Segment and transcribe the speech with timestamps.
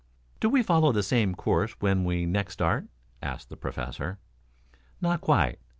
[0.39, 2.85] "Do we follow the same course when we next start?"
[3.21, 4.17] asked the Professor.
[4.99, 5.59] "Not quite.